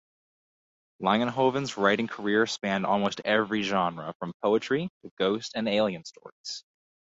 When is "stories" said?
6.05-6.63